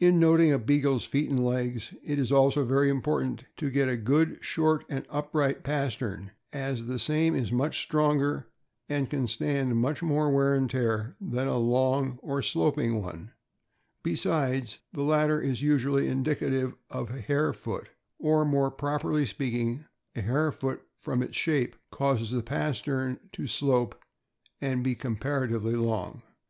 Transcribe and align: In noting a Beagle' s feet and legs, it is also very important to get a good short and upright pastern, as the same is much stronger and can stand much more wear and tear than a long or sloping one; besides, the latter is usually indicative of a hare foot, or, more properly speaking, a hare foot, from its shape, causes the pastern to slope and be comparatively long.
In 0.00 0.18
noting 0.20 0.52
a 0.52 0.58
Beagle' 0.58 0.96
s 0.96 1.04
feet 1.04 1.30
and 1.30 1.42
legs, 1.42 1.94
it 2.04 2.18
is 2.18 2.30
also 2.30 2.62
very 2.62 2.90
important 2.90 3.44
to 3.56 3.70
get 3.70 3.88
a 3.88 3.96
good 3.96 4.36
short 4.42 4.84
and 4.90 5.06
upright 5.08 5.62
pastern, 5.64 6.32
as 6.52 6.84
the 6.84 6.98
same 6.98 7.34
is 7.34 7.50
much 7.50 7.78
stronger 7.80 8.48
and 8.90 9.08
can 9.08 9.26
stand 9.26 9.76
much 9.78 10.02
more 10.02 10.28
wear 10.28 10.52
and 10.52 10.68
tear 10.68 11.16
than 11.22 11.48
a 11.48 11.56
long 11.56 12.18
or 12.20 12.42
sloping 12.42 13.00
one; 13.00 13.32
besides, 14.02 14.76
the 14.92 15.04
latter 15.04 15.40
is 15.40 15.62
usually 15.62 16.06
indicative 16.06 16.74
of 16.90 17.08
a 17.08 17.22
hare 17.22 17.54
foot, 17.54 17.88
or, 18.18 18.44
more 18.44 18.70
properly 18.70 19.24
speaking, 19.24 19.86
a 20.14 20.20
hare 20.20 20.52
foot, 20.52 20.82
from 20.98 21.22
its 21.22 21.34
shape, 21.36 21.76
causes 21.90 22.30
the 22.30 22.42
pastern 22.42 23.18
to 23.32 23.46
slope 23.46 23.98
and 24.60 24.84
be 24.84 24.94
comparatively 24.94 25.76
long. 25.76 26.22